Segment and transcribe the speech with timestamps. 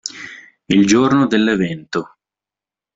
[0.67, 2.15] Il giorno dell'evento.